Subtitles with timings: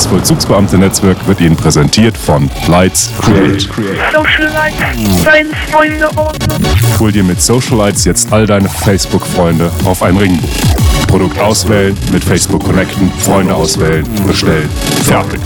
[0.00, 3.68] Das Vollzugsbeamte-Netzwerk wird Ihnen präsentiert von Lights Create.
[6.98, 10.48] Hol dir mit Socialites jetzt all deine Facebook-Freunde auf ein Ringbuch.
[11.06, 14.70] Produkt auswählen, mit Facebook connecten, Freunde auswählen, bestellen.
[15.04, 15.40] Fertig.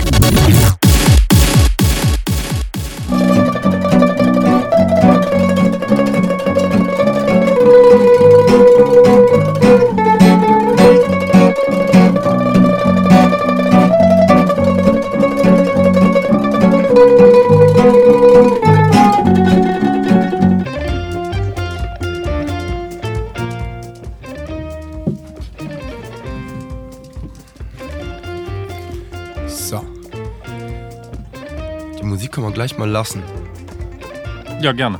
[34.65, 34.99] Ja, gerne.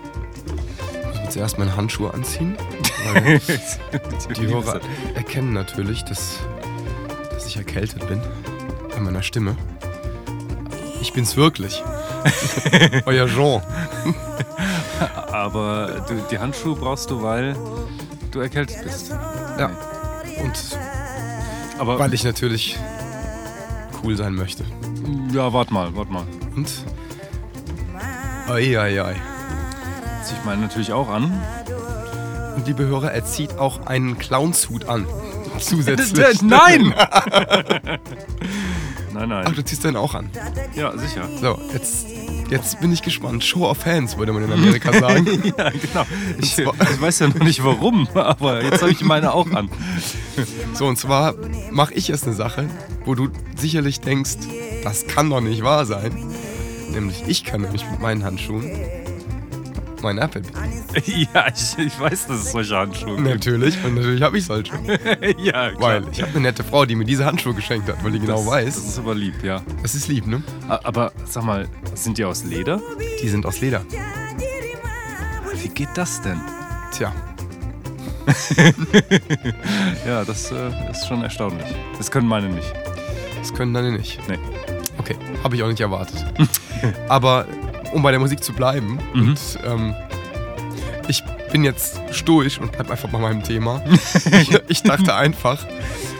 [1.15, 2.55] Ich muss zuerst meine Handschuhe anziehen.
[3.15, 3.39] Weil
[4.37, 4.79] die Hörer
[5.15, 6.39] erkennen natürlich, dass,
[7.31, 8.21] dass ich erkältet bin.
[8.95, 9.57] An meiner Stimme.
[11.01, 11.83] Ich bin's wirklich.
[13.07, 13.63] Euer Jean.
[15.33, 17.57] Aber du, die Handschuhe brauchst du, weil
[18.33, 19.13] du erkältet bist.
[19.59, 19.71] Ja.
[20.43, 20.79] Und
[21.79, 22.79] Aber weil ich natürlich
[24.03, 24.63] cool sein möchte.
[25.33, 26.27] ja, warte mal, warte mal.
[26.55, 26.71] Und.
[28.47, 29.17] Eieiei.
[30.25, 31.39] Zieh ich meine natürlich auch an.
[32.57, 35.07] Und liebe Hörer, er zieht auch einen Clownshut an.
[35.59, 36.41] Zusätzlich.
[36.43, 36.95] Nein!
[36.95, 37.99] nein,
[39.15, 39.55] Ach, nein.
[39.55, 40.31] du ziehst den auch an.
[40.75, 41.29] Ja, sicher.
[41.41, 42.07] So, jetzt,
[42.49, 43.45] jetzt bin ich gespannt.
[43.45, 45.27] Show of Hands, würde man in Amerika sagen.
[45.59, 46.07] Ja, genau.
[46.39, 49.69] Ich, ich weiß ja noch nicht warum, aber jetzt habe ich meine auch an.
[50.73, 51.35] So, und zwar
[51.71, 52.67] mache ich jetzt eine Sache,
[53.05, 54.39] wo du sicherlich denkst,
[54.83, 56.13] das kann doch nicht wahr sein.
[56.93, 58.71] Nämlich, ich kann nämlich mit meinen Handschuhen
[60.05, 60.85] mein Apple bedienen.
[61.35, 63.29] Ja, ich, ich weiß, dass es solche Handschuhe gibt.
[63.29, 64.73] Natürlich, und natürlich habe ich solche.
[65.39, 65.81] Ja, klar.
[65.81, 68.37] Weil ich habe eine nette Frau, die mir diese Handschuhe geschenkt hat, weil die genau
[68.37, 68.75] das, weiß.
[68.77, 69.63] Das ist aber lieb, ja.
[69.83, 70.43] Das ist lieb, ne?
[70.69, 72.81] Aber sag mal, sind die aus Leder?
[73.23, 73.85] Die sind aus Leder.
[75.61, 76.41] Wie geht das denn?
[76.93, 77.13] Tja,
[80.07, 81.67] Ja, das äh, ist schon erstaunlich.
[81.99, 82.73] Das können meine nicht.
[83.39, 84.19] das können deine nicht.
[84.29, 84.39] Nee.
[84.99, 86.25] Okay, habe ich auch nicht erwartet.
[87.09, 87.47] Aber
[87.95, 89.29] um bei der Musik zu bleiben, Mhm.
[89.31, 89.95] und ähm,
[91.09, 91.23] ich
[91.53, 93.81] bin jetzt stoisch und bleib einfach bei meinem Thema.
[94.41, 95.65] ich, ich dachte einfach,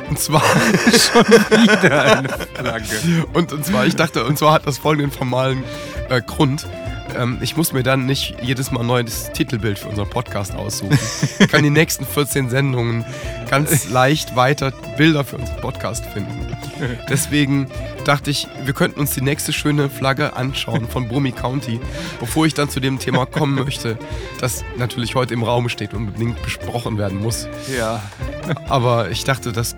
[0.09, 0.43] und zwar,
[1.51, 3.25] Wieder eine Flagge.
[3.33, 5.65] und, und zwar, ich dachte, und zwar hat das folgenden formalen
[6.09, 6.67] äh, Grund.
[7.17, 10.99] Ähm, ich muss mir dann nicht jedes Mal neu das Titelbild für unseren Podcast aussuchen.
[11.39, 13.05] Ich kann die nächsten 14 Sendungen
[13.49, 16.57] ganz leicht weiter Bilder für unseren Podcast finden.
[17.09, 17.69] Deswegen
[18.05, 21.81] dachte ich, wir könnten uns die nächste schöne Flagge anschauen von Brummy County,
[22.21, 23.99] bevor ich dann zu dem Thema kommen möchte,
[24.41, 27.49] das natürlich heute im Raum steht und unbedingt besprochen werden muss.
[27.77, 28.03] Ja.
[28.69, 29.77] Aber ich dachte, das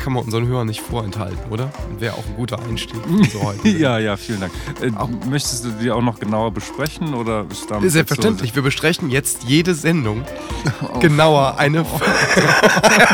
[0.00, 1.70] kann man unseren Hörern nicht vorenthalten, oder?
[1.98, 3.00] Wäre auch ein guter Einstieg
[3.30, 4.52] für heutige Ja, ja, vielen Dank.
[4.80, 4.90] Äh,
[5.28, 9.74] möchtest du die auch noch genauer besprechen oder ist damit Selbstverständlich, wir besprechen jetzt jede
[9.74, 10.24] Sendung
[11.00, 11.80] genauer eine,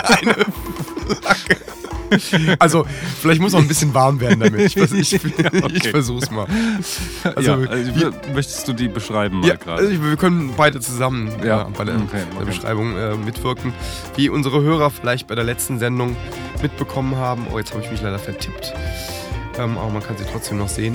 [0.09, 0.35] eine
[1.21, 1.57] Flagge.
[2.59, 2.87] Also,
[3.21, 4.61] vielleicht muss auch ein bisschen warm werden damit.
[4.61, 5.73] Ich, vers ich, okay.
[5.75, 6.47] ich versuch's mal.
[7.23, 9.83] So, Also, ja, also, wir- möchtest du die beschreiben Ja, gerade?
[9.87, 11.65] also wir können beide zusammen Ja.
[11.77, 12.45] bei der, Okay, der.
[12.45, 13.73] Beschreibung äh, mitwirken.
[14.17, 16.17] Wie unsere Hörer vielleicht bei der letzten Sendung
[16.63, 17.47] mitbekommen haben.
[17.53, 18.73] Oh, jetzt habe ich mich leider vertippt.
[19.59, 20.95] Ähm, aber man kann sie trotzdem noch sehen.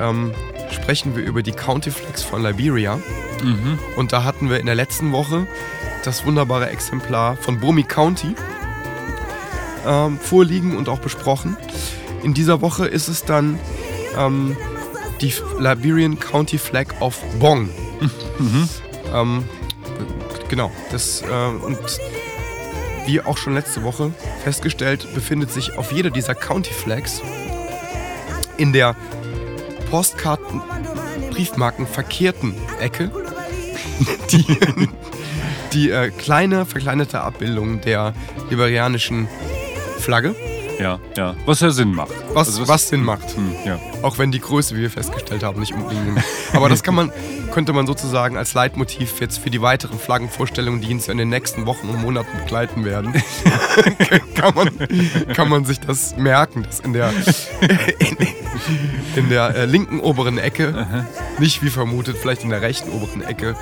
[0.00, 0.32] Ähm,
[0.70, 2.96] sprechen wir über die County Flags von Liberia.
[3.42, 3.78] Mhm.
[3.96, 5.46] Und da hatten wir in der letzten Woche
[6.04, 8.34] das wunderbare Exemplar von Brummy County
[9.86, 11.56] ähm, vorliegen und auch besprochen.
[12.22, 13.58] In dieser Woche ist es dann
[14.16, 14.56] ähm,
[15.20, 17.68] die Liberian County Flag of Bong.
[19.14, 19.44] ähm,
[20.48, 21.78] genau, das äh, und
[23.06, 24.12] wie auch schon letzte Woche
[24.42, 27.20] festgestellt, befindet sich auf jeder dieser County Flags
[28.56, 28.96] in der
[29.90, 30.62] Postkarten
[31.30, 33.10] Briefmarken verkehrten Ecke
[34.30, 34.44] die,
[35.72, 38.14] die äh, kleine verkleinerte Abbildung der
[38.50, 39.28] liberianischen
[40.04, 40.34] Flagge,
[40.78, 41.34] Ja, ja.
[41.46, 42.12] Was ja Sinn macht.
[42.34, 43.34] was, Also was Sinn macht.
[43.34, 43.78] Hm, ja.
[44.02, 46.22] Auch wenn die Größe, wie wir festgestellt haben, nicht unbedingt.
[46.52, 47.10] Aber das kann man,
[47.52, 51.64] könnte man sozusagen als Leitmotiv jetzt für die weiteren Flaggenvorstellungen, die uns in den nächsten
[51.64, 53.14] Wochen und Monaten begleiten werden,
[54.34, 54.70] kann, man,
[55.34, 57.10] kann man sich das merken, dass in der,
[57.98, 58.16] in,
[59.16, 61.06] in der äh, linken oberen Ecke,
[61.38, 63.56] nicht wie vermutet, vielleicht in der rechten oberen Ecke,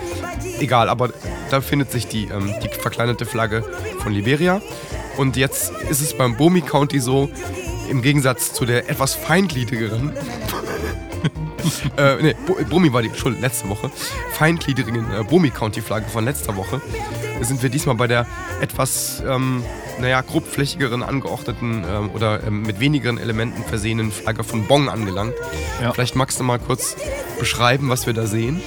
[0.58, 1.11] egal, aber
[1.50, 3.62] da findet sich die, ähm, die verkleinerte Flagge
[4.00, 4.61] von Liberia.
[5.17, 7.29] Und jetzt ist es beim Bomi County so,
[7.91, 10.12] im Gegensatz zu der etwas feingliedrigeren,
[11.97, 13.91] äh, nee, Bo- Brummi war die, Entschuldigung, letzte Woche,
[14.32, 16.81] feingliedrigen äh, Brummi County Flagge von letzter Woche,
[17.43, 18.26] sind wir diesmal bei der
[18.61, 19.62] etwas, ähm,
[20.00, 25.35] naja, grobflächigeren angeordneten ähm, oder ähm, mit wenigeren Elementen versehenen Flagge von Bong angelangt.
[25.81, 25.93] Ja.
[25.93, 26.97] Vielleicht magst du mal kurz
[27.38, 28.62] beschreiben, was wir da sehen.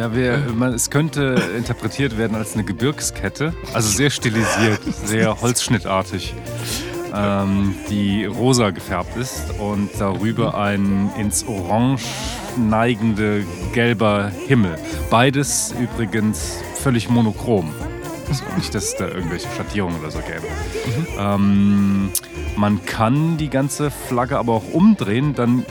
[0.00, 6.32] Ja, wir, man, es könnte interpretiert werden als eine Gebirgskette, also sehr stilisiert, sehr holzschnittartig,
[7.14, 12.06] ähm, die rosa gefärbt ist und darüber ein ins Orange
[12.56, 13.44] neigende
[13.74, 14.78] gelber Himmel.
[15.10, 17.70] Beides übrigens völlig monochrom.
[18.26, 20.46] Also nicht, dass es da irgendwelche Schattierungen oder so gäbe.
[21.18, 22.08] Ähm,
[22.56, 25.66] man kann die ganze Flagge aber auch umdrehen, dann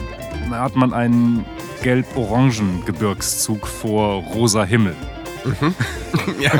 [0.52, 1.44] hat man einen
[1.82, 4.94] gelb-orangen Gebirgszug vor rosa Himmel.
[6.40, 6.52] ja.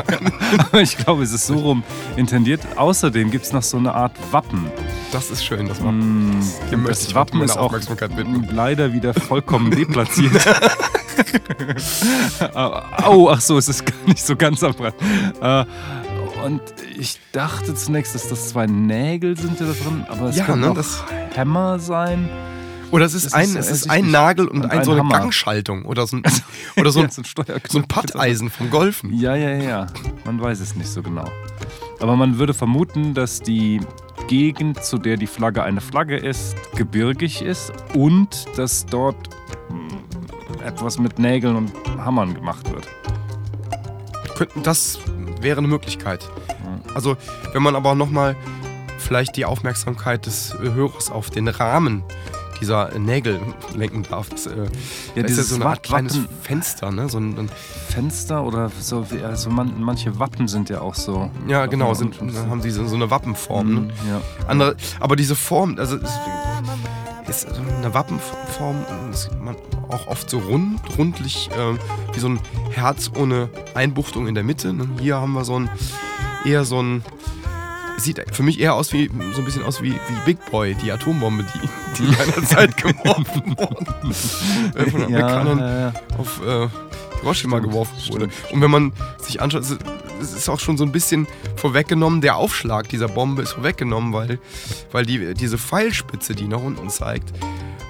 [0.57, 1.83] Aber ich glaube, es ist so rum
[2.15, 2.61] intendiert.
[2.77, 4.65] Außerdem gibt es noch so eine Art Wappen.
[5.11, 6.39] Das ist schön, das Wappen.
[6.39, 7.73] Mm, Hier möchte das ich Wappen ist auch
[8.51, 10.33] leider wieder vollkommen deplatziert.
[13.03, 14.95] Au, ach so, es ist gar nicht so ganz am Rand.
[15.41, 15.65] Äh,
[16.45, 16.61] und
[16.97, 20.61] ich dachte zunächst, dass das zwei Nägel sind die da drin, aber es Ja, kann
[20.61, 21.03] ne, auch das-
[21.35, 22.27] Hämmer sein.
[22.91, 24.99] Oder es ist, Das ein, ist es ist ein Nagel und, ein, ein so eine
[25.01, 25.19] Hammer.
[25.19, 26.23] Gangschaltung oder so ein,
[26.77, 27.09] oder so ein,
[27.47, 29.13] Ja, so ein Patteisen vom Golfen.
[29.17, 29.87] Ja, ja, ja.
[30.25, 31.25] Man weiß es nicht so genau.
[31.99, 33.79] Aber man würde vermuten, dass die
[34.27, 39.29] Gegend, zu der die Flagge eine Flagge ist, gebirgig ist und dass dort
[39.69, 42.87] hm, etwas mit Nägeln und Hammern gemacht wird.
[44.63, 44.99] Das
[45.39, 46.27] wäre eine Möglichkeit.
[46.93, 47.15] Also,
[47.53, 48.35] wenn man aber nochmal
[48.97, 52.03] vielleicht die Aufmerksamkeit des Hörers auf den Rahmen
[52.61, 53.39] dieser Nägel
[53.75, 54.29] lenken darf.
[54.29, 54.67] Das, äh,
[55.15, 57.09] Ja, ist dieses so eine Art kleines Fenster, ne?
[57.09, 57.49] So ein, ein,
[57.89, 61.29] Fenster oder so, also man, manche Wappen sind ja auch so.
[61.47, 63.73] ja, genau, sind, haben sie so, so eine Wappenform.
[63.73, 63.79] Ne?
[63.81, 64.21] Mhm, ja.
[64.47, 65.97] Andere, aber diese Form, also
[67.27, 68.77] es ist eine Wappenform,
[69.11, 69.55] ist man
[69.89, 72.39] auch oft so rund, rundlich, äh, wie so ein
[72.71, 74.73] Herz ohne Einbuchtung in der Mitte.
[74.73, 74.87] Ne?
[74.99, 75.69] Hier haben wir so ein,
[76.45, 77.03] eher so ein,
[78.03, 80.91] sieht für mich eher aus wie, so ein bisschen aus wie, wie Big Boy, die
[80.91, 81.69] Atombombe, die,
[82.03, 83.85] die seinerzeit geworfen wurde.
[84.79, 85.93] äh, von den Ja, Amerikanern ja, ja.
[86.17, 86.67] auf äh,
[87.21, 88.29] Hiroshima Stimmt, geworfen wurde.
[88.31, 88.51] stimmt.
[88.53, 92.89] Und wenn man sich anschaut, es ist- auch schon so ein bisschen vorweggenommen, der Aufschlag
[92.89, 94.39] dieser Bombe ist vorweggenommen, weil,
[94.91, 97.31] weil die, diese Pfeilspitze, die nach unten zeigt,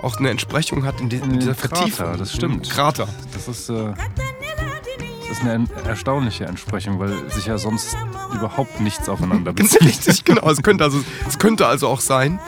[0.01, 2.17] auch eine Entsprechung hat in, die, in dieser Krater, Vertiefung.
[2.17, 2.67] das stimmt.
[2.67, 3.07] Im Krater.
[3.33, 3.93] Das ist, äh,
[5.31, 7.95] ist eine erstaunliche Entsprechung, weil sich ja sonst
[8.33, 9.81] überhaupt nichts aufeinander bezieht.
[9.81, 10.49] Richtig, genau.
[10.49, 12.39] Es könnte, also, es könnte also auch sein,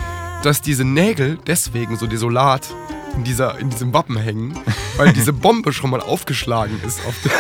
[0.44, 2.68] dass diese Nägel deswegen so desolat
[3.16, 4.60] in, dieser, in diesem Wappen hängen,
[4.98, 7.32] weil diese Bombe schon mal aufgeschlagen ist auf der,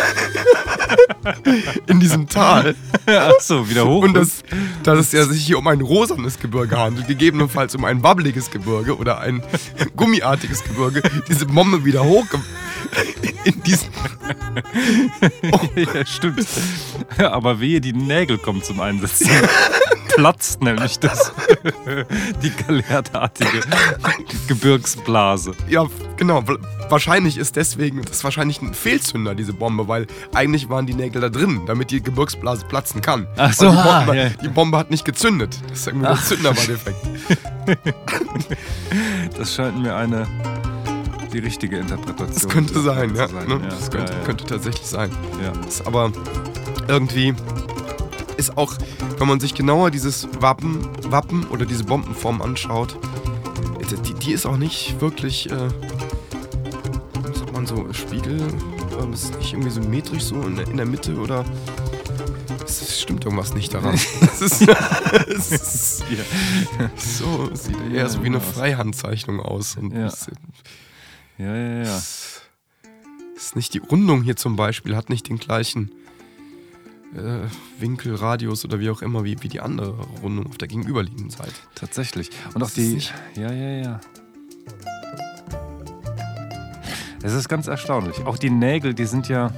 [1.87, 2.75] in diesem Tal.
[3.05, 4.03] Achso, wieder hoch.
[4.03, 4.43] Und das,
[4.83, 8.97] dass es ja sich hier um ein rosanes Gebirge handelt, gegebenenfalls um ein wabbeliges Gebirge
[8.97, 9.43] oder ein
[9.95, 12.25] gummiartiges Gebirge, diese Bombe wieder hoch
[13.45, 13.89] in diesen.
[15.75, 16.47] ja, stimmt.
[17.17, 19.23] Aber wehe, die Nägel kommen zum Einsatz.
[20.15, 21.31] Platzt nämlich das,
[22.43, 23.61] die galertartige
[24.47, 25.53] Gebirgsblase.
[25.67, 25.87] Ja,
[26.17, 26.47] genau.
[26.47, 26.57] wa-
[26.89, 30.05] Wahrscheinlich ist deswegen, das ist wahrscheinlich ein Fehlzünder, diese Bombe, weil
[30.35, 33.25] eigentlich waren die Nägel da drin, damit die Gebirgsblase platzen kann.
[33.37, 34.29] Ach so, die, ah, Bombe, ja.
[34.29, 35.57] die Bombe hat nicht gezündet.
[35.69, 36.97] Das ist irgendwie der Zünder war defekt.
[39.35, 40.27] Das scheint mir eine
[41.33, 42.33] die richtige Interpretation.
[42.33, 43.27] Das könnte sein, ja.
[43.27, 43.47] sein.
[43.47, 43.59] ne?
[43.69, 44.25] Das könnte, ja, ja.
[44.25, 45.11] könnte tatsächlich sein.
[45.41, 45.51] Ja.
[45.67, 46.11] ist aber
[46.87, 47.33] irgendwie
[48.37, 48.73] ist auch,
[49.19, 52.97] wenn man sich genauer dieses Wappen, Wappen oder diese Bombenform anschaut,
[54.05, 55.69] die, die ist auch nicht wirklich, äh,
[57.33, 58.41] sagt man so, Spiegel,
[59.13, 61.45] es ist nicht irgendwie symmetrisch so in der, in der Mitte oder
[62.65, 63.93] es stimmt irgendwas nicht daran.
[64.21, 64.67] es ist,
[65.27, 66.89] es ist Ja.
[66.95, 68.51] so, sieht eher Ja, so wie eine genau.
[68.51, 69.77] Freihandzeichnung aus.
[69.77, 70.09] Und Ja.
[71.43, 71.97] Ja, ja, ja.
[73.35, 75.91] ist nicht die Rundung hier zum Beispiel, hat nicht den gleichen
[77.15, 77.47] äh,
[77.79, 81.53] Winkel, Radius oder wie auch immer, wie, wie die andere Rundung auf der gegenüberliegenden Seite.
[81.75, 82.29] Tatsächlich.
[82.53, 83.41] Und auch Das ist die.
[83.41, 83.99] Ja, ja, ja.
[87.21, 88.19] Es ist ganz erstaunlich.
[88.25, 89.51] Auch die Nägel, die sind ja.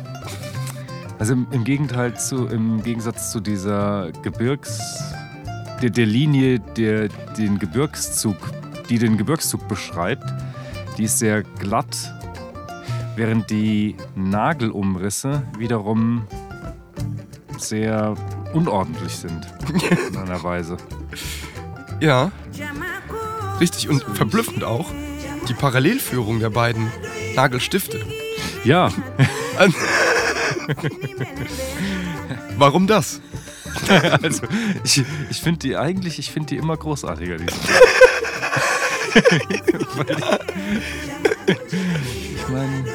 [1.17, 4.79] Also im, im Gegenteil zu, im Gegensatz zu dieser Gebirgs.
[5.81, 8.37] Der, der Linie, der den Gebirgszug,
[8.89, 10.25] die den Gebirgszug beschreibt,
[10.97, 11.95] die ist sehr glatt,
[13.15, 16.27] während die Nagelumrisse wiederum
[17.57, 18.15] sehr
[18.53, 19.47] unordentlich sind.
[20.09, 20.77] In einer Weise.
[21.99, 22.31] Ja,
[23.59, 23.89] richtig.
[23.89, 24.89] Und verblüffend auch
[25.47, 26.91] die Parallelführung der beiden
[27.35, 28.05] Nagelstifte.
[28.63, 28.89] Ja,
[32.57, 33.21] Warum das?
[34.21, 34.43] also
[34.83, 37.51] ich, ich finde die eigentlich, ich finde die immer großartiger, diese.
[39.15, 39.61] Ich
[42.35, 42.85] ich meine,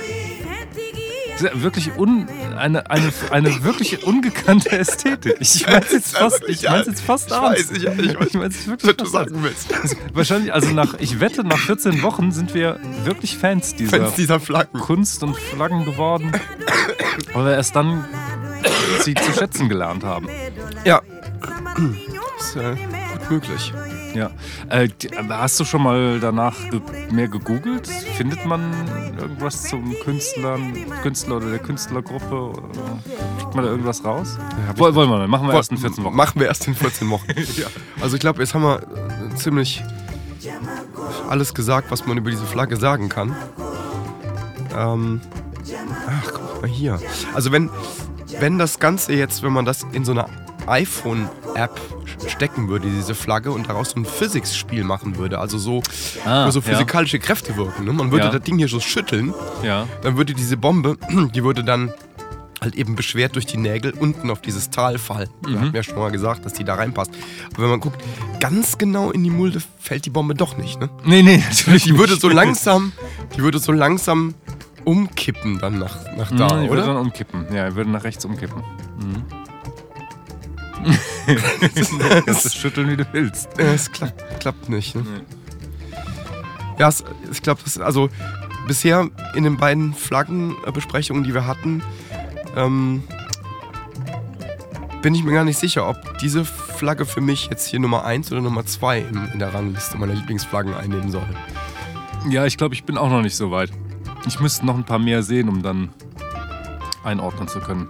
[1.55, 5.37] wirklich un, eine, eine, eine wirklich ungekannte Ästhetik.
[5.41, 7.71] Ich meine jetzt fast, ich mein's jetzt fast ich ernst.
[7.71, 9.73] weiß, ich, ich Ich mein's jetzt wirklich fast sagen willst.
[9.75, 14.15] Also, wahrscheinlich, also nach, ich wette, nach 14 Wochen sind wir wirklich Fans dieser Fans
[14.15, 14.81] dieser Flaggen.
[14.81, 16.33] Kunst und Flaggen geworden,
[17.33, 18.05] weil wir erst dann
[19.01, 20.29] sie zu schätzen gelernt haben.
[20.85, 21.01] Ja.
[22.39, 22.77] ist äh,
[23.13, 23.73] gut möglich.
[24.15, 24.31] Ja.
[24.69, 24.89] Äh,
[25.29, 27.87] hast du schon mal danach ge mehr gegoogelt?
[27.87, 28.73] Findet man
[29.19, 30.59] irgendwas zum Künstler,
[31.03, 32.53] Künstler oder der Künstlergruppe?
[33.39, 34.39] Kriegt man da irgendwas raus?
[34.73, 35.29] ich Woll, wollen wir mal.
[35.29, 36.17] Machen wir erst in Wo- 14 Wochen.
[36.17, 37.27] Machen wir erst in 14 Wochen.
[38.01, 39.83] Also ich glaube, jetzt haben wir äh, ziemlich
[41.29, 43.35] alles gesagt, was man über diese Flagge sagen kann.
[44.77, 45.21] Ähm,
[46.09, 46.99] ach, guck mal hier.
[47.35, 47.69] Also wenn,
[48.39, 50.27] wenn das Ganze jetzt, wenn man das in so eine
[50.67, 51.79] iPhone-App
[52.29, 55.83] stecken würde, diese Flagge, und daraus so ein Physics-Spiel machen würde, also so,
[56.25, 56.65] Ah, so ja.
[56.67, 57.85] physikalische Kräfte wirken.
[57.85, 57.93] Ne?
[57.93, 58.31] Man würde Ja.
[58.33, 59.87] das Ding hier so schütteln Ja.
[60.03, 60.97] dann würde diese Bombe,
[61.35, 61.93] die würde dann
[62.61, 65.31] halt eben beschwert durch die Nägel unten auf dieses Tal fallen.
[65.47, 65.61] Wir Mhm.
[65.61, 67.11] haben ja schon mal gesagt, dass die da reinpasst.
[67.55, 68.03] Aber wenn man guckt,
[68.39, 70.79] ganz genau in die Mulde fällt die Bombe doch nicht.
[70.79, 70.91] Ne?
[71.05, 71.85] Nee, nee, natürlich.
[71.85, 72.21] Die würde nicht.
[72.23, 72.93] so langsam,
[73.35, 74.35] die würde so langsam
[74.85, 76.87] umkippen dann nach, nach da, Mhm, die würde oder?
[76.87, 77.47] dann umkippen.
[77.55, 78.63] Ja, die würde nach rechts umkippen.
[78.99, 79.25] Mhm.
[82.27, 83.49] Kannst du schütteln, wie du willst.
[83.59, 84.95] Ja, es klappt, klappt nicht.
[84.95, 85.05] Ne?
[86.79, 88.09] Ja, es, ich glaube, das also
[88.67, 91.83] bisher in den beiden Flaggenbesprechungen, die wir hatten,
[92.57, 93.03] ähm,
[95.03, 98.31] bin ich mir gar nicht sicher, ob diese Flagge für mich jetzt hier Nummer 1
[98.33, 101.27] oder Nummer 2 in, in der Rangliste meiner Lieblingsflaggen einnehmen soll.
[102.29, 103.71] Ja, ich glaube, ich bin auch noch nicht so weit.
[104.27, 105.91] Ich müsste noch ein paar mehr sehen, um dann
[107.03, 107.89] einordnen zu können.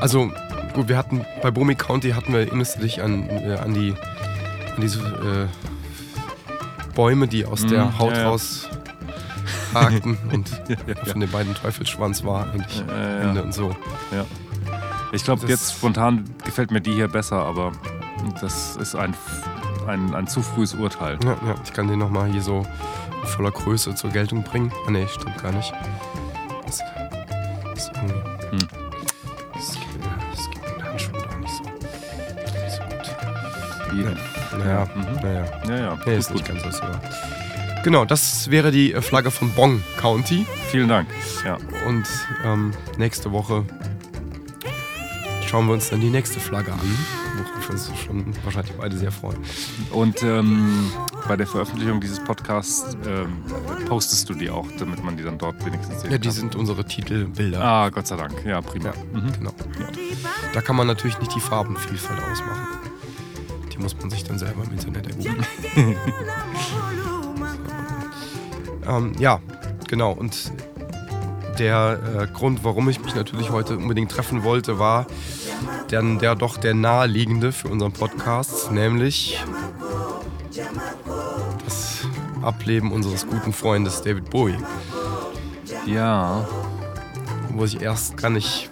[0.00, 0.30] Also,
[0.78, 3.94] gut, wir hatten bei Bomi County hatten wir, erinnerst dich an, äh, an die
[4.76, 8.68] an diese äh, Bäume, die aus Mm, der Haut ja, raus
[9.74, 12.84] ragten und Ja, von den beiden Teufelsschwanz war eigentlich.
[12.88, 13.70] Ende und so.
[14.12, 14.24] Ja.
[15.10, 17.72] Ich glaube, jetzt spontan gefällt mir die hier besser, aber
[18.40, 19.14] das ist ein,
[19.88, 21.18] ein, ein zu frühes Urteil.
[21.24, 22.64] Ja, ja, ich kann den nochmal hier so
[23.20, 24.70] in voller Größe zur Geltung bringen.
[24.86, 25.72] Ah ne, stimmt gar nicht.
[26.66, 26.80] Das
[33.98, 35.04] Wie, Naja, Mhm.
[35.22, 35.44] naja.
[35.68, 35.94] Ja, ja.
[35.96, 36.82] Nee, gut, ist nicht ganz so.
[37.84, 40.46] Genau, das wäre die äh, Flagge von Bong County.
[40.70, 41.08] Vielen Dank.
[41.44, 41.58] Ja.
[41.86, 42.06] Und
[42.44, 43.64] ähm, nächste Woche
[45.46, 46.80] schauen wir uns dann die nächste Flagge an,
[47.38, 49.38] worauf wir uns schon wahrscheinlich beide sehr freuen.
[49.92, 50.90] Und ähm,
[51.26, 53.38] bei der Veröffentlichung dieses Podcasts ähm,
[53.86, 56.34] postest du die auch, damit man die dann dort wenigstens sehen Ja, die kann.
[56.36, 57.62] sind unsere Titelbilder.
[57.64, 58.44] Ah, Gott sei Dank.
[58.44, 58.86] Ja, prima.
[58.86, 59.32] Ja, Mhm.
[59.38, 59.54] genau.
[60.52, 62.66] Da kann man natürlich nicht die Farbenvielfalt ausmachen.
[63.78, 65.46] Die muss man sich dann selber im Internet ergoogeln.
[68.88, 69.40] ähm, ja,
[69.86, 70.12] genau.
[70.12, 70.52] Und
[71.58, 75.06] der äh, Grund, warum ich mich natürlich heute unbedingt treffen wollte, war
[75.88, 79.42] dann der doch der naheliegende für unseren Podcast, nämlich
[81.64, 82.06] das
[82.42, 84.58] Ableben unseres guten Freundes David Bowie.
[85.86, 86.46] Ja.
[87.50, 88.70] wo ich erst gar nicht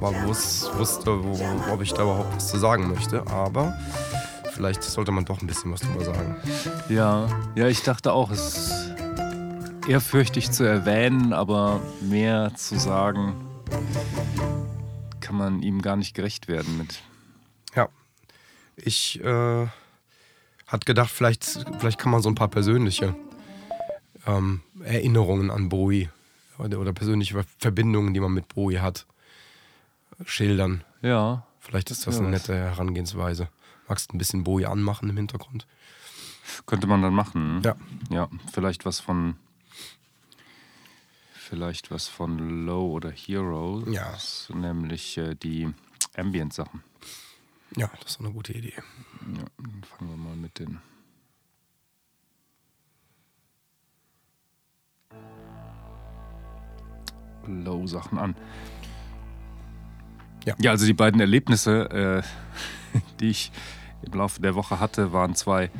[0.00, 3.22] wusste, wo, ob ich da überhaupt was zu sagen möchte.
[3.28, 3.74] Aber
[4.54, 6.36] vielleicht sollte man doch ein bisschen was drüber sagen.
[6.88, 7.28] Ja.
[7.54, 8.94] Ja, ich dachte auch, es ist
[9.88, 13.34] ehrfürchtig zu erwähnen, aber mehr zu sagen,
[15.20, 17.00] kann man ihm gar nicht gerecht werden mit.
[17.74, 17.88] Ja,
[18.76, 19.66] ich äh,
[20.66, 21.44] hatte gedacht, vielleicht,
[21.78, 23.14] vielleicht kann man so ein paar persönliche
[24.26, 26.08] ähm, Erinnerungen an Bowie
[26.58, 29.06] oder, oder persönliche Verbindungen, die man mit Bowie hat,
[30.24, 30.84] schildern.
[31.02, 31.44] Ja.
[31.58, 33.48] Vielleicht ist das Ja, eine nette Herangehensweise.
[33.88, 35.66] Magst du ein bisschen Bowie anmachen im Hintergrund?
[36.66, 37.62] Könnte man dann machen.
[37.64, 37.76] Ja.
[38.10, 39.36] Ja, vielleicht was von.
[41.32, 43.84] Vielleicht was von Low oder Hero.
[43.90, 44.16] Ja.
[44.54, 45.72] Nämlich äh, die
[46.16, 46.82] Ambient-Sachen.
[47.76, 48.74] Ja, das ist eine gute Idee.
[49.36, 50.80] Ja, dann fangen wir mal mit den.
[57.46, 58.36] Low-Sachen an.
[60.46, 60.54] Ja.
[60.58, 62.22] ja, also die beiden Erlebnisse, äh,
[63.20, 63.52] die ich
[64.02, 65.70] im Laufe der Woche hatte, waren zwei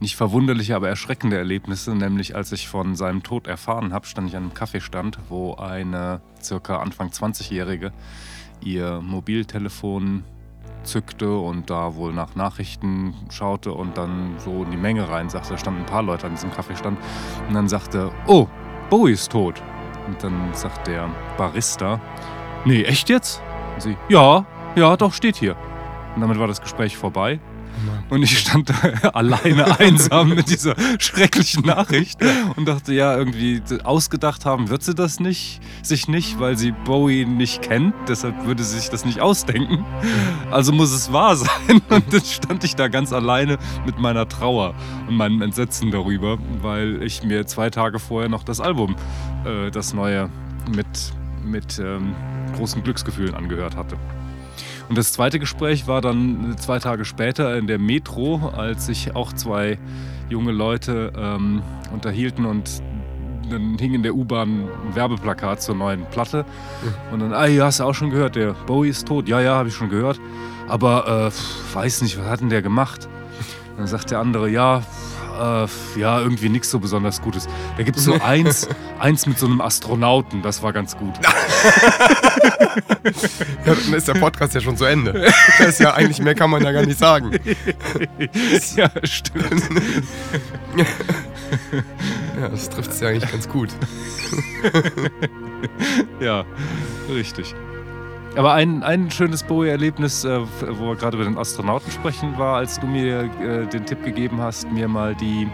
[0.00, 1.94] nicht verwunderliche, aber erschreckende Erlebnisse.
[1.94, 6.20] Nämlich als ich von seinem Tod erfahren habe, stand ich an einem Kaffeestand, wo eine
[6.40, 7.92] circa Anfang 20-Jährige
[8.60, 10.24] ihr Mobiltelefon
[10.84, 15.50] zückte und da wohl nach Nachrichten schaute und dann so in die Menge rein sagte,
[15.50, 16.98] da standen ein paar Leute an diesem Kaffeestand
[17.48, 18.46] und dann sagte, oh,
[18.88, 19.62] Bowie ist tot.
[20.06, 22.00] Und dann sagt der Barista,
[22.64, 23.42] nee, echt jetzt?
[23.74, 25.56] Und sie, ja, ja, doch, steht hier.
[26.18, 27.38] Und damit war das Gespräch vorbei.
[28.08, 28.74] Und ich stand da
[29.12, 32.18] alleine einsam mit dieser schrecklichen Nachricht
[32.56, 37.24] und dachte, ja, irgendwie ausgedacht haben wird sie das nicht, sich nicht, weil sie Bowie
[37.24, 37.94] nicht kennt.
[38.08, 39.84] Deshalb würde sie sich das nicht ausdenken.
[40.50, 41.48] Also muss es wahr sein.
[41.88, 43.56] Und dann stand ich da ganz alleine
[43.86, 44.74] mit meiner Trauer
[45.06, 48.96] und meinem Entsetzen darüber, weil ich mir zwei Tage vorher noch das Album,
[49.44, 50.30] äh, das neue,
[50.74, 51.12] mit,
[51.44, 52.16] mit ähm,
[52.56, 53.96] großen Glücksgefühlen angehört hatte.
[54.88, 59.32] Und das zweite Gespräch war dann zwei Tage später in der Metro, als sich auch
[59.32, 59.78] zwei
[60.30, 62.82] junge Leute ähm, unterhielten und
[63.50, 66.44] dann hing in der U-Bahn ein Werbeplakat zur neuen Platte.
[67.10, 69.28] Und dann, ah ja, hast du auch schon gehört, der Bowie ist tot.
[69.28, 70.20] Ja, ja, habe ich schon gehört.
[70.68, 73.08] Aber äh, weiß nicht, was hat denn der gemacht?
[73.76, 74.82] Dann sagt der andere, ja,
[75.38, 75.66] äh,
[75.98, 77.48] ja, irgendwie nichts so besonders Gutes.
[77.76, 78.68] Da gibt es so eins,
[78.98, 81.14] eins mit so einem Astronauten, das war ganz gut.
[82.60, 85.30] Ja, dann ist der Podcast ja schon zu Ende.
[85.58, 87.30] Das ist ja eigentlich mehr kann man ja gar nicht sagen.
[88.76, 89.62] ja, stimmt.
[92.40, 93.70] Ja, das trifft es ja eigentlich ganz gut.
[96.20, 96.44] Ja,
[97.12, 97.54] richtig.
[98.36, 102.78] Aber ein, ein schönes Bowie-Erlebnis, äh, wo wir gerade über den Astronauten sprechen, war, als
[102.78, 105.48] du mir äh, den Tipp gegeben hast, mir mal die,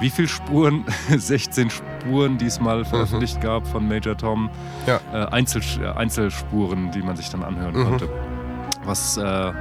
[0.00, 4.50] wie viel Spuren, 16 Spuren diesmal veröffentlicht gab von Major Tom,
[4.86, 5.00] Ja.
[5.12, 7.84] äh, Einzel, äh, Einzelspuren, die man sich dann anhören Mhm.
[7.84, 8.08] konnte.
[8.84, 9.52] Was äh,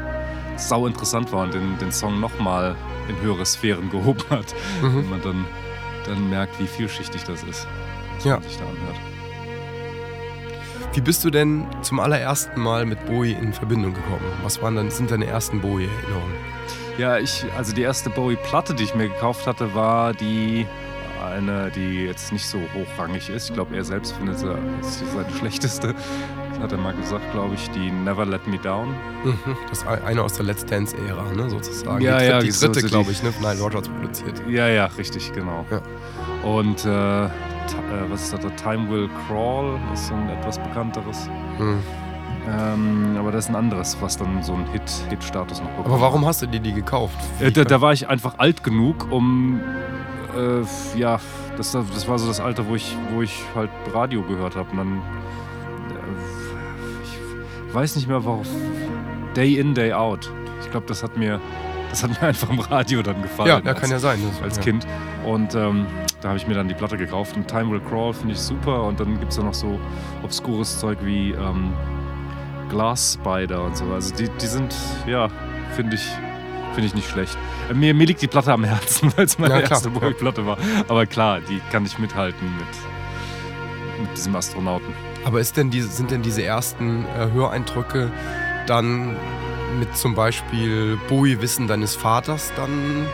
[0.57, 2.75] sau interessant war und den, den Song nochmal
[3.09, 4.97] in höhere Sphären gehoben hat, Mhm.
[4.97, 5.45] wenn man dann,
[6.05, 7.67] dann merkt, wie vielschichtig das ist,
[8.15, 8.33] was Ja.
[8.35, 8.95] man sich da anhört.
[10.95, 14.23] Wie bist du denn zum allerersten Mal mit Bowie in Verbindung gekommen?
[14.43, 16.35] Was waren dann, sind deine ersten Bowie-Erinnerungen?
[16.97, 20.65] Ja, ich, also die erste Bowie-Platte, die ich mir gekauft hatte, war die
[21.21, 23.49] eine, die jetzt nicht so hochrangig ist.
[23.49, 24.47] Ich glaube, er selbst findet sie
[24.79, 25.95] ist seine schlechteste.
[26.51, 28.95] Das hat er mal gesagt, glaube ich, die Never Let Me Down.
[29.25, 29.57] Mhm.
[29.69, 32.01] Das ist eine aus der Let's Dance-Ära, ne, sozusagen.
[32.01, 34.41] Ja, die, ja, die dritte, so glaube ich, ne, von Nile Rodgers produziert.
[34.47, 35.65] Ja, ja, richtig, genau.
[35.69, 35.81] Ja.
[36.49, 37.29] Und äh,
[37.73, 38.41] äh, was ist das?
[38.61, 41.29] Time Will Crawl ist so ein etwas bekannteres.
[41.59, 41.79] Mhm.
[42.47, 45.87] Ähm, aber das ist ein anderes, was dann so einen Hit, Hit-Status noch bekommt.
[45.87, 47.17] Aber warum hast du dir die gekauft?
[47.39, 49.61] Äh, da, da war ich einfach alt genug, um
[50.35, 51.19] äh, ja,
[51.57, 54.69] das, das war so das Alter, wo ich, wo ich halt Radio gehört habe.
[54.71, 54.97] Und dann
[55.89, 58.45] äh, ich weiß nicht mehr, warum.
[59.35, 60.31] Day in, Day out.
[60.61, 61.41] Ich glaube, das hat mir,
[61.89, 63.49] das hat mir einfach im Radio dann gefallen.
[63.49, 64.19] ja, ja, als, kann ja sein.
[64.43, 64.63] Als ja.
[64.63, 64.85] Kind.
[65.25, 65.87] Und ähm,
[66.25, 67.37] da habe ich mir dann die Platte gekauft.
[67.37, 68.81] Und Time Will Crawl finde ich super.
[68.85, 69.79] Und dann gibt es da noch so
[70.23, 71.71] obskures Zeug wie ähm,
[72.67, 73.85] Glass Spider und so.
[73.93, 75.27] Also die, die sind, ja,
[75.75, 76.01] finde ich,
[76.73, 77.37] finde ich nicht schlecht.
[77.69, 79.99] Äh, Mir, mir liegt die Platte am Herzen, weil es meine Ja, erste ja.
[79.99, 80.57] Bowie-Platte war.
[80.87, 84.95] Aber klar, die kann ich mithalten mit, mit diesem Astronauten.
[85.25, 88.11] Aber ist denn diese, sind denn diese ersten äh, Höreindrücke
[88.65, 89.15] dann
[89.79, 93.05] mit zum Beispiel Bowie-Wissen deines Vaters dann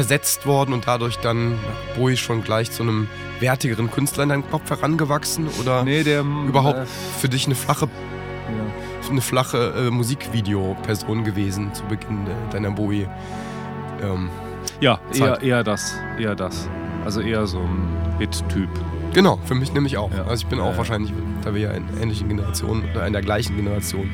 [0.00, 1.58] versetzt worden und dadurch dann
[1.94, 3.06] Bowie schon gleich zu einem
[3.38, 5.46] wertigeren Künstler in deinem Kopf herangewachsen?
[5.60, 6.86] Oder Nee, der überhaupt Äh,
[7.18, 9.10] für dich eine flache, ja.
[9.10, 13.06] eine flache äh, Musikvideo-Person gewesen zu Beginn de- deiner Bowie?
[14.02, 14.30] Ähm,
[14.80, 15.94] Ja, eher, eher das.
[16.18, 16.66] Eher das.
[17.04, 18.70] Also eher so ein Hit-Typ.
[19.12, 20.10] Genau, für mich nämlich auch.
[20.12, 20.24] Ja.
[20.24, 20.78] Also ich bin Ja, auch ja.
[20.78, 21.12] wahrscheinlich,
[21.44, 24.10] da wir ja in ähnlichen Generationen oder in der gleichen Generation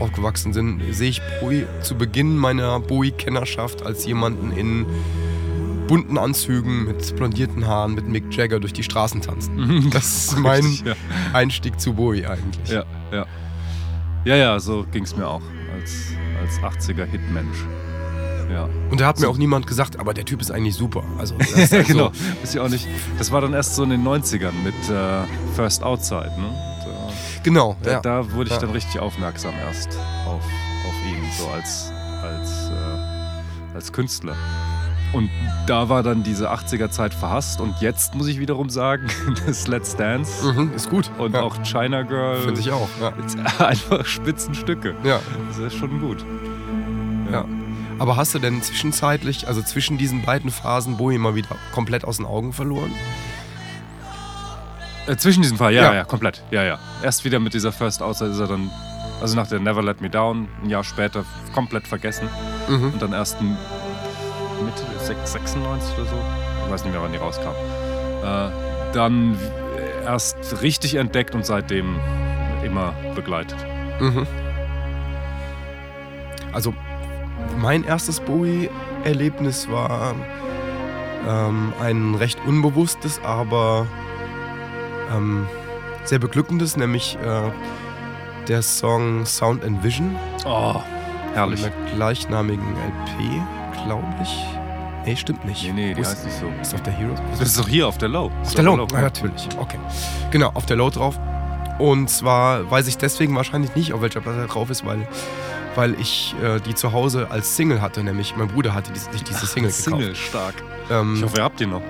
[0.00, 4.86] aufgewachsen sind, sehe ich Bowie zu Beginn meiner Bowie-Kennerschaft als jemanden in
[5.88, 9.88] bunten Anzügen mit blondierten Haaren mit Mick Jagger durch die Straßen tanzen.
[9.90, 10.94] Das ist mein Richtig.
[11.32, 12.70] Einstieg zu Bowie eigentlich.
[12.70, 13.26] Ja, ja.
[14.24, 15.42] Ja, ja, so ging es mir auch
[15.78, 17.58] als, als 80er-Hit-Mensch.
[18.52, 18.68] Ja.
[18.90, 21.02] Und da hat mir auch niemand gesagt, aber der Typ ist eigentlich super.
[21.18, 22.10] Also, halt genau.
[22.12, 22.86] so, Ist ja auch nicht.
[23.18, 25.22] Das war dann erst so in den 90ern mit äh,
[25.54, 26.52] First Outside, ne?
[26.84, 27.76] Da, genau.
[27.82, 28.00] da, ja.
[28.00, 33.92] da wurde ich dann richtig aufmerksam erst auf, auf ihn, so als, als, äh, als
[33.92, 34.36] Künstler.
[35.12, 35.28] Und
[35.66, 39.08] da war dann diese 80er-Zeit verhasst und jetzt muss ich wiederum sagen,
[39.46, 41.10] das Let's Dance Mhm, ist gut.
[41.18, 41.42] und ja.
[41.42, 42.88] auch China Girl Finde ich auch.
[43.00, 43.12] Ja.
[43.66, 44.94] einfach Spitzenstücke.
[45.04, 45.20] ja.
[45.48, 46.24] Das ist schon gut.
[48.02, 52.16] Aber hast du denn zwischenzeitlich, also zwischen diesen beiden Phasen, Bowie mal wieder komplett aus
[52.16, 52.90] den Augen verloren?
[55.06, 55.94] Äh, zwischen diesen Fall, ja, Ja.
[55.94, 56.42] ja, komplett.
[56.50, 56.80] Ja, ja.
[57.04, 58.72] Erst wieder mit dieser First Outside ist er dann,
[59.20, 62.28] also nach der Never Let Me Down, ein Jahr später komplett vergessen.
[62.68, 62.92] Mhm.
[62.94, 63.56] Und dann erst Mitte
[64.92, 66.16] der sech- 96 oder so,
[66.66, 67.50] ich weiß nicht mehr, wann die rauskam.
[68.24, 68.50] Äh,
[68.94, 69.38] dann
[70.04, 72.00] erst richtig entdeckt und seitdem
[72.64, 73.58] immer begleitet.
[74.00, 74.26] Mhm.
[76.52, 76.74] Also
[77.62, 80.14] mein erstes Bowie-Erlebnis war
[81.26, 83.86] ähm, ein recht unbewusstes, aber
[85.14, 85.46] ähm,
[86.04, 87.50] sehr beglückendes, nämlich äh,
[88.48, 90.16] der Song Sound and Vision.
[90.44, 90.80] Oh,
[91.34, 91.60] Herrlich.
[91.60, 94.44] Von der gleichnamigen LP, glaube ich.
[95.06, 95.62] Nee, stimmt nicht.
[95.62, 96.46] Nee, nee, die heißt nicht so.
[96.60, 97.20] Ist auf der Heroes?
[97.38, 98.30] Das ist doch hier auf der Low.
[98.42, 99.48] Auf der Load, ja, natürlich.
[99.56, 99.78] Okay.
[100.32, 101.18] Genau, auf der Load drauf.
[101.82, 105.08] Und zwar weiß ich deswegen wahrscheinlich nicht, auf welcher Platte er drauf ist, weil,
[105.74, 109.24] weil ich äh, die zu Hause als Single hatte, nämlich mein Bruder hatte die, sich
[109.24, 109.84] diese Single gekauft.
[109.84, 110.54] Single, stark.
[110.92, 111.82] Ähm, Ich hoffe, ihr habt die noch.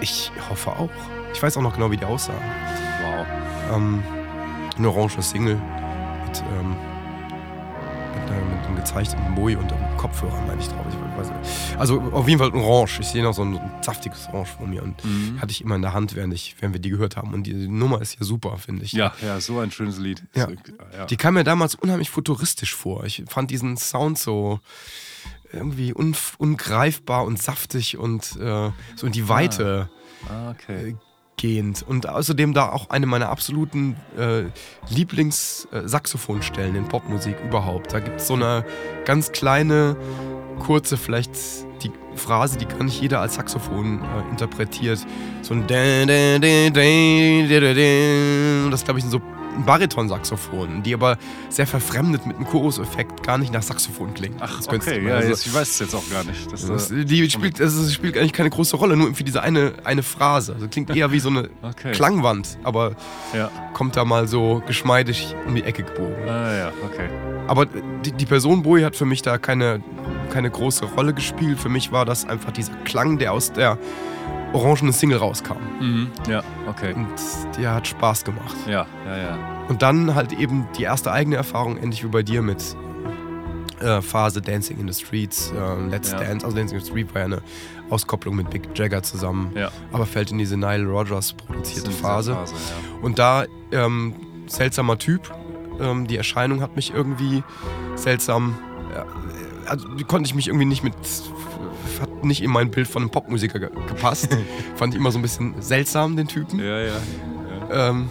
[0.00, 0.90] ich hoffe auch.
[1.32, 2.32] Ich weiß auch noch genau, wie die aussah.
[2.32, 3.26] Wow.
[3.76, 4.02] Ähm,
[4.76, 5.54] eine orange Single
[6.26, 6.74] mit, ähm,
[8.30, 10.86] mit, äh, mit einem gezeichneten Boy und einem Kopfhörer, meine ich drauf.
[10.88, 11.78] Ich weiß nicht.
[11.78, 13.00] Also auf jeden Fall orange.
[13.00, 15.40] Ich sehe noch so ein, ein saftiges Orange vor mir und Mhm.
[15.40, 17.34] hatte ich immer in der Hand, während, ich, während wir die gehört haben.
[17.34, 18.92] Und die Nummer ist ja super, finde ich.
[18.92, 20.22] Ja, ja, so ein schönes Lied.
[20.34, 20.48] Ja.
[20.96, 21.06] Ja.
[21.06, 23.04] Die kam mir damals unheimlich futuristisch vor.
[23.04, 24.60] Ich fand diesen Sound so
[25.52, 29.90] irgendwie unf- ungreifbar und saftig und äh, so in die Weite
[30.28, 30.96] ah, okay.
[31.40, 31.82] Gehend.
[31.86, 34.44] Und außerdem da auch eine meiner absoluten äh,
[34.92, 37.92] Lieblings-Saxophonstellen in Popmusik überhaupt.
[37.92, 38.64] Da gibt es so eine
[39.04, 39.96] ganz kleine,
[40.60, 41.32] kurze, vielleicht
[41.82, 44.98] die Phrase, die gar nicht jeder als Saxophon äh, interpretiert.
[45.42, 45.66] So ein.
[48.70, 49.20] Das glaube ich so
[49.66, 54.36] Bariton-Saxophonen, die aber sehr verfremdet mit einem Chorus-Effekt gar nicht nach Saxophon klingen.
[54.40, 55.06] Ach, Das okay.
[55.06, 56.50] Ja, also- jetzt, ich weiß es jetzt auch gar nicht.
[56.52, 59.42] Das, das, äh, die spielt, das ist- spielt eigentlich keine große Rolle, nur für diese
[59.42, 60.54] eine, eine Phrase.
[60.54, 61.92] Also klingt eher wie so eine okay.
[61.92, 62.92] Klangwand, aber
[63.34, 63.50] Ja.
[63.74, 66.28] kommt da mal so geschmeidig um die Ecke gebogen.
[66.28, 67.08] Ah, ja, okay.
[67.46, 69.82] Aber die, die Person Bowie hat für mich da keine,
[70.32, 71.58] keine große Rolle gespielt.
[71.58, 73.76] Für mich war das einfach dieser Klang, der aus der
[74.52, 75.56] orangenen Single rauskam.
[75.80, 76.10] Mhm.
[76.28, 76.92] Ja, okay.
[76.94, 77.06] Und
[77.58, 78.56] der hat Spaß gemacht.
[78.66, 79.38] Ja, ja, ja.
[79.68, 82.62] Und dann halt eben die erste eigene Erfahrung, ähnlich wie bei dir mit
[83.80, 86.18] äh, Phase Dancing in the Streets, äh, Let's Ja.
[86.18, 86.44] Dance.
[86.44, 87.42] Also Dancing in the Street war ja eine
[87.88, 89.70] Auskopplung mit Big Jagger zusammen, Ja.
[89.92, 92.36] aber fällt in diese Nile Rogers produzierte Phase.
[92.42, 93.02] diese ja.
[93.02, 94.14] Und da, ähm,
[94.46, 95.32] seltsamer Typ,
[95.80, 97.42] ähm, die Erscheinung hat mich irgendwie
[97.94, 98.58] seltsam,
[98.94, 99.06] ja,
[99.66, 100.94] also die konnte ich mich irgendwie nicht mit,
[102.00, 104.28] hat nicht in mein Bild von einem Popmusiker ge gepasst.
[104.76, 106.58] Fand ich immer so ein bisschen seltsam, den Typen.
[106.60, 106.92] Ja, ja.
[107.70, 108.08] Ähm,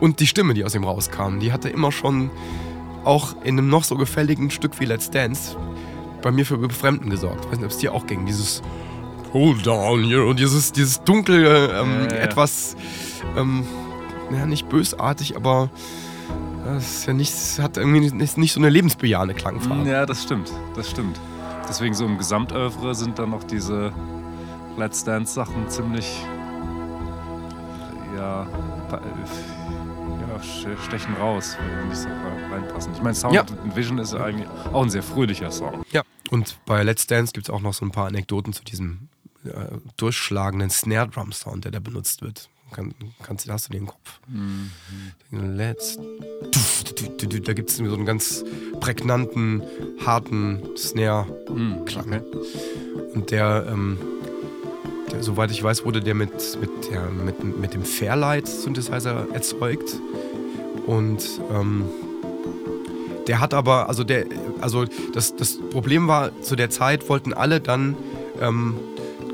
[0.00, 2.30] und die Stimme, die aus ihm rauskam, die hatte immer schon
[3.04, 5.56] auch in einem noch so gefälligen Stück wie Let's Dance
[6.22, 7.44] bei mir für Befremden gesorgt.
[7.44, 8.26] Ich weiß nicht, ob es dir auch ging.
[8.26, 8.62] Dieses
[9.32, 12.22] Hold down here und dieses, dieses dunkle, ähm, Ja, ja.
[12.22, 12.76] etwas,
[13.36, 13.64] ähm,
[14.32, 15.70] ja, nicht bösartig, aber
[16.64, 19.88] das ist ja nicht, hat irgendwie nicht, nicht so eine lebensbejahende Klangfarbe.
[19.88, 20.52] Ja, das stimmt.
[20.74, 21.18] Das stimmt.
[21.70, 23.92] Deswegen so im Gesamtövre sind dann noch diese
[24.76, 26.20] Let's Dance-Sachen ziemlich.
[28.16, 28.44] Ja.
[28.88, 29.00] pa-
[30.28, 30.42] Ja,
[30.84, 32.08] stechen raus, wenn die nicht so
[32.52, 32.92] reinpassen.
[32.92, 33.44] Ich meine, Sound Ja.
[33.76, 35.84] Vision ist eigentlich auch ein sehr fröhlicher Song.
[35.92, 36.02] Ja,
[36.32, 39.08] und bei Let's Dance gibt es auch noch so ein paar Anekdoten zu diesem
[39.44, 39.50] äh,
[39.96, 42.48] durchschlagenden Snare-Drum-Sound, der da benutzt wird.
[42.72, 44.09] Kann, kannst, du- hast du den im Kopf?
[45.30, 45.98] Let's.
[47.44, 48.44] Da gibt es so einen ganz
[48.80, 49.62] prägnanten,
[50.04, 52.06] harten Snare-Klang.
[52.06, 52.20] Okay.
[53.14, 53.98] Und der, ähm,
[55.12, 60.00] der, soweit ich weiß, wurde der mit, mit, der, mit, mit dem Fairlight-Synthesizer erzeugt.
[60.86, 61.84] Und ähm,
[63.26, 64.26] der hat aber, also der,
[64.60, 67.96] also das, das Problem war, zu der Zeit wollten alle dann
[68.40, 68.76] ähm,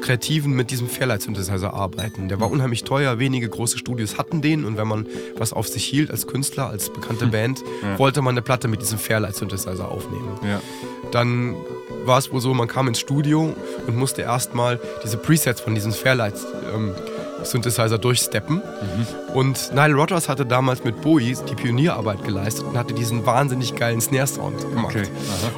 [0.00, 2.28] Kreativen mit diesem Fairlight-Synthesizer arbeiten.
[2.28, 5.06] Der war unheimlich teuer, wenige große Studios hatten den und wenn man
[5.38, 7.98] was auf sich hielt als Künstler, als bekannte Band, Ja.
[7.98, 10.28] wollte man eine Platte mit diesem Fairlight-Synthesizer aufnehmen.
[10.42, 10.60] Ja.
[11.12, 11.54] Dann
[12.04, 13.54] war es wohl so, man kam ins Studio
[13.86, 16.34] und musste erstmal diese Presets von diesem Fairlight
[16.74, 16.92] ähm,
[17.42, 18.62] Synthesizer durchsteppen.
[19.36, 24.00] Und Nile Rodgers hatte damals mit Bowie die Pionierarbeit geleistet und hatte diesen wahnsinnig geilen
[24.00, 24.96] Snare-Sound gemacht.
[24.96, 25.06] Okay.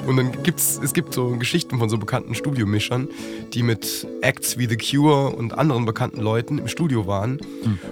[0.05, 3.07] Und dann gibt's, es gibt so Geschichten von so bekannten Studiomischern,
[3.55, 7.39] die mit Acts wie The Cure und anderen bekannten Leuten im Studio waren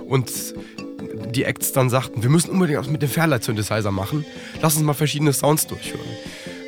[0.08, 0.56] und
[1.30, 4.24] die Acts dann sagten, wir müssen unbedingt was mit dem Fairlight Synthesizer machen,
[4.60, 6.00] lass uns mal verschiedene Sounds durchhören.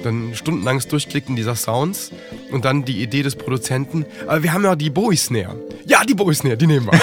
[0.05, 2.13] Dann stundenlanges Durchklicken dieser Sounds
[2.51, 5.57] und dann die Idee des Produzenten, aber wir haben ja die Bowie Snare.
[5.87, 6.93] Ja, die Bowie Snare, die nehmen wir.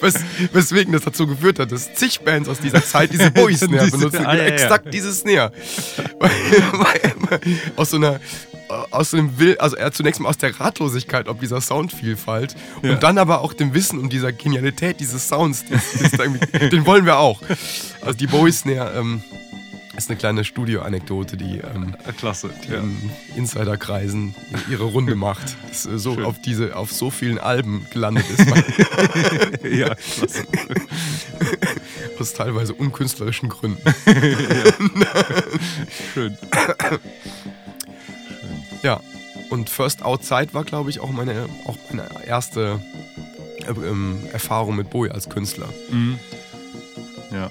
[0.00, 0.14] Wes,
[0.52, 3.96] weswegen das dazu geführt hat, dass zig Bands aus dieser Zeit diese Bowie Snare Diese-
[3.98, 4.24] benutzen.
[4.26, 4.48] ah, ja, ja.
[4.50, 5.52] exakt diese Snare.
[7.76, 8.20] Aus so einer
[8.90, 12.90] aus einem Will, also er zunächst mal aus der Ratlosigkeit ob dieser Soundvielfalt Ja.
[12.92, 16.10] und dann aber auch dem Wissen um dieser Genialität dieses Sounds, das, das
[16.70, 17.40] den wollen wir auch.
[18.02, 19.22] Also die Bowie Snare ähm,
[19.98, 22.50] ist eine kleine Studio-Anekdote, die ähm, Äh, Klasse.
[22.70, 22.78] Ja.
[22.80, 24.34] in Insiderkreisen
[24.70, 25.56] ihre Runde macht.
[25.68, 26.24] Das äh, so Schön.
[26.24, 28.46] auf diese auf so vielen Alben gelandet ist,
[29.64, 30.44] ja, klasse.
[32.20, 33.82] aus teilweise unkünstlerischen Gründen.
[36.14, 36.36] Schön.
[38.82, 39.00] Ja,
[39.50, 42.80] und First Outside war, glaube ich, auch meine, auch meine erste
[43.66, 45.68] äh, ähm, Erfahrung mit Bowie als Künstler.
[45.90, 46.18] Mhm.
[47.32, 47.50] Ja.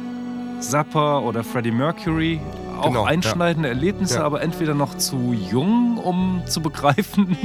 [0.59, 2.39] Zappa oder Freddie Mercury,
[2.79, 3.09] auch Genau, ja.
[3.09, 4.23] einschneidende Erlebnisse, Ja.
[4.23, 7.37] aber entweder noch zu jung, um zu begreifen,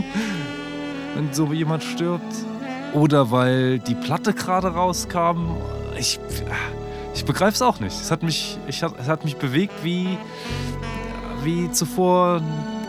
[1.14, 2.34] wenn so jemand stirbt,
[2.92, 5.56] oder weil die Platte gerade rauskam.
[5.98, 6.18] Ich,
[7.14, 8.00] ich begreife es auch nicht.
[8.00, 10.16] Es hat mich, ich, es hat mich bewegt wie,
[11.42, 12.40] wie zuvor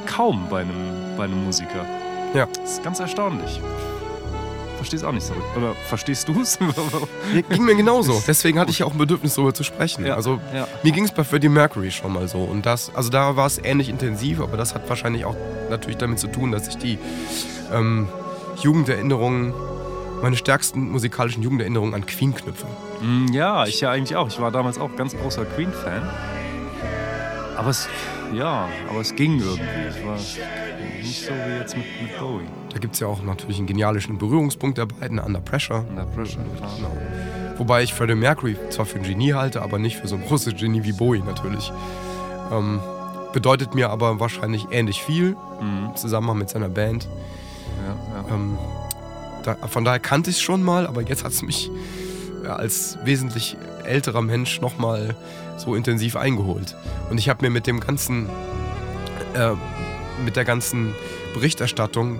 [0.08, 1.86] kaum bei einem, bei einem Musiker.
[2.34, 2.48] Ja.
[2.62, 3.60] Das ist ganz erstaunlich.
[4.86, 5.34] Versteh's auch nicht so.
[5.58, 6.60] Oder verstehst du es?
[6.60, 8.22] Mir- Ging mir genauso.
[8.28, 10.06] Deswegen hatte ich ja auch ein Bedürfnis, darüber zu sprechen.
[10.06, 10.68] Ja, Also, ja.
[10.84, 12.38] mir ging es bei Freddie Mercury schon mal so.
[12.44, 15.36] Und das, also da war es ähnlich intensiv, aber das hat wahrscheinlich auch
[15.72, 17.00] natürlich damit zu tun, dass ich die
[17.74, 18.08] ähm,
[18.62, 19.54] Jugenderinnerungen,
[20.22, 22.68] meine stärksten musikalischen Jugenderinnerungen an Queen knüpfe.
[23.02, 24.28] Mm, Ja, ich ja eigentlich auch.
[24.28, 26.08] Ich war damals auch ganz großer Queen-Fan.
[27.58, 27.88] Aber es,
[28.34, 29.62] ja, aber es ging irgendwie.
[29.98, 30.16] Ich war
[31.02, 32.46] nicht so wie jetzt mit, mit Bowie.
[32.76, 35.86] Da gibt es ja auch natürlich einen genialischen Berührungspunkt der beiden, Under Pressure.
[35.90, 36.70] Under Pressure, klar.
[36.76, 36.92] Genau.
[37.58, 40.56] Wobei ich Freddie Mercury zwar für ein Genie halte, aber nicht für so ein großes
[40.58, 41.72] Genie wie Bowie natürlich.
[42.52, 42.82] Ähm,
[43.32, 47.08] bedeutet mir aber wahrscheinlich ähnlich viel Mhm, im Zusammenhang mit seiner Band.
[47.82, 48.36] ja, ja.
[48.36, 48.58] Ähm,
[49.44, 51.72] da, von daher kannte ich es schon mal, aber jetzt hat es mich
[52.44, 55.16] ja, als wesentlich älterer Mensch nochmal
[55.56, 56.76] so intensiv eingeholt.
[57.10, 58.28] Und ich habe mir mit dem ganzen,
[59.34, 59.52] äh,
[60.26, 60.94] mit der ganzen
[61.34, 62.20] Berichterstattung,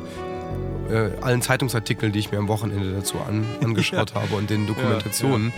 [0.90, 5.52] äh, allen Zeitungsartikeln, die ich mir am Wochenende dazu an, angeschaut habe und den Dokumentationen,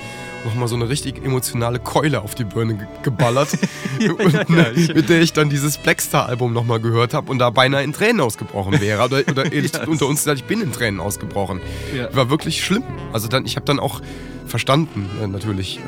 [0.45, 3.49] nochmal so eine richtig emotionale Keule auf die Birne ge geballert,
[3.99, 7.83] und, ja, ich- mit der ich dann dieses Blackstar-Album nochmal gehört habe und da beinahe
[7.83, 9.03] in Tränen ausgebrochen wäre.
[9.03, 11.59] Oder, oder ehrlich Ja, unter uns gesagt, ich bin in Tränen ausgebrochen.
[11.95, 12.13] Ja.
[12.15, 12.83] War wirklich schlimm.
[13.13, 14.01] Also dann, ich habe dann auch
[14.45, 15.79] verstanden, äh, natürlich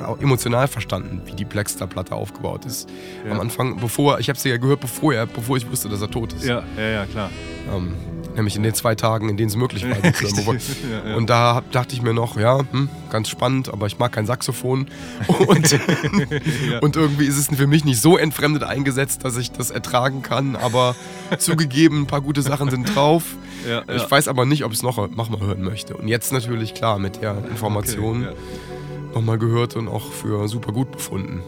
[0.00, 2.88] äh, auch emotional verstanden, wie die Blackstar-Platte aufgebaut ist.
[3.26, 3.32] Ja.
[3.32, 6.10] Am Anfang, bevor, ich habe sie ja gehört, bevor, er, bevor ich wusste, dass er
[6.10, 6.44] tot ist.
[6.44, 7.30] ja, ja, ja, klar.
[7.74, 7.94] Ähm,
[8.34, 9.96] nämlich in den zwei Tagen, in denen es möglich war.
[10.04, 11.16] Ja, ja.
[11.16, 14.86] Und da dachte ich mir noch, ja, hm, ganz spannend, aber ich mag kein Saxophon.
[15.46, 16.78] Und, Ja.
[16.80, 20.56] und irgendwie ist es für mich nicht so entfremdet eingesetzt, dass ich das ertragen kann.
[20.56, 20.94] Aber
[21.38, 23.24] zugegeben, ein paar gute Sachen sind drauf.
[23.94, 25.96] Ich weiß aber nicht, ob ich es noch, noch mal hören möchte.
[25.96, 28.34] Und jetzt natürlich, klar, mit der Information Okay,
[29.14, 31.42] nochmal gehört und auch für super gut befunden.